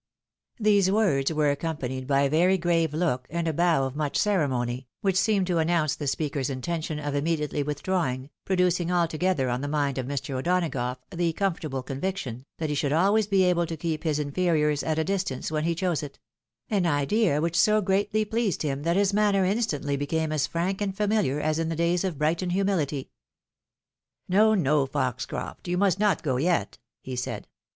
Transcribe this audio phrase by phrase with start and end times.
[0.59, 4.87] These words were accompanied by a very grave look, and a bow of much ceremony,
[5.01, 9.99] which seemed to announce the speaker's intention of immediately withdrawing, producing altogether on the mind
[9.99, 10.33] of Mr.
[10.33, 14.97] O'Donagough the comfortable conviction, th^it he should always be able to keep his inferiors at
[14.97, 16.17] a distance, when he chose it;
[16.67, 20.95] an idea which so greatly pleased him, that his manner instantly became as frank and
[20.97, 23.11] famihar as in the days of his Brighton humility.
[24.31, 25.67] 268 THE WIDOW MARRIED." No, no, Foxcroft!
[25.67, 27.47] you must not go yet," he said.